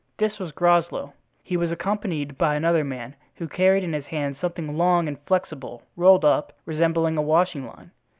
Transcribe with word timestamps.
This 0.17 0.39
was 0.39 0.51
Groslow. 0.51 1.13
He 1.43 1.55
was 1.55 1.71
accompanied 1.71 2.35
by 2.35 2.55
another 2.55 2.83
man, 2.83 3.13
who 3.35 3.47
carried 3.47 3.83
in 3.83 3.93
his 3.93 4.07
hand 4.07 4.35
something 4.41 4.75
long 4.75 5.07
and 5.07 5.19
flexible 5.27 5.83
rolled 5.95 6.25
up, 6.25 6.53
resembling 6.65 7.17
a 7.17 7.21
washing 7.21 7.67
line. 7.67 7.91